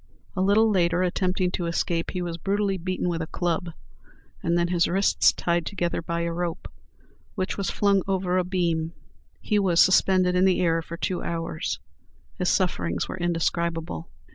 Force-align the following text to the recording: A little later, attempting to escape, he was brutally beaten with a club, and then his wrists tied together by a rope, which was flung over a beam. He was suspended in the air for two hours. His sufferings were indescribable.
A 0.35 0.41
little 0.41 0.67
later, 0.67 1.03
attempting 1.03 1.51
to 1.51 1.67
escape, 1.67 2.09
he 2.09 2.23
was 2.23 2.37
brutally 2.39 2.79
beaten 2.79 3.07
with 3.07 3.21
a 3.21 3.27
club, 3.27 3.69
and 4.41 4.57
then 4.57 4.69
his 4.69 4.87
wrists 4.87 5.31
tied 5.31 5.63
together 5.63 6.01
by 6.01 6.21
a 6.21 6.33
rope, 6.33 6.67
which 7.35 7.55
was 7.55 7.69
flung 7.69 8.01
over 8.07 8.39
a 8.39 8.43
beam. 8.43 8.93
He 9.41 9.59
was 9.59 9.79
suspended 9.79 10.33
in 10.33 10.45
the 10.45 10.59
air 10.59 10.81
for 10.81 10.97
two 10.97 11.21
hours. 11.21 11.77
His 12.39 12.49
sufferings 12.49 13.07
were 13.07 13.19
indescribable. 13.19 14.09